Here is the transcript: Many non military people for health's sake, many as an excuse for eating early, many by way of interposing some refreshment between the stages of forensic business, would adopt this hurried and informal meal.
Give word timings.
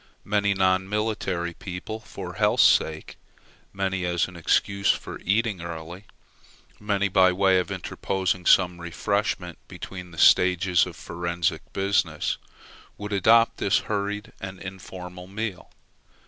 Many 0.25 0.55
non 0.55 0.89
military 0.89 1.53
people 1.53 1.99
for 1.99 2.33
health's 2.33 2.63
sake, 2.63 3.17
many 3.71 4.03
as 4.03 4.27
an 4.27 4.35
excuse 4.35 4.89
for 4.89 5.19
eating 5.23 5.61
early, 5.61 6.05
many 6.79 7.07
by 7.07 7.31
way 7.31 7.59
of 7.59 7.69
interposing 7.69 8.47
some 8.47 8.81
refreshment 8.81 9.59
between 9.67 10.09
the 10.09 10.17
stages 10.17 10.87
of 10.87 10.95
forensic 10.95 11.71
business, 11.71 12.37
would 12.97 13.13
adopt 13.13 13.57
this 13.57 13.81
hurried 13.81 14.33
and 14.41 14.59
informal 14.59 15.27
meal. 15.27 15.69